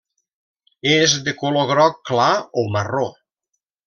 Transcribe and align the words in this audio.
És 0.93 1.13
de 1.27 1.33
color 1.43 1.67
groc 1.73 1.99
clar 2.13 2.31
o 2.63 2.65
marró. 2.77 3.05